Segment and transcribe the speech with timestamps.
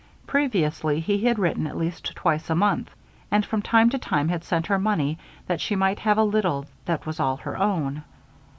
[0.25, 2.89] Previously, he had written at least twice a month
[3.29, 6.65] and, from time to time, had sent her money; that she might have a little
[6.85, 8.01] that was all her own.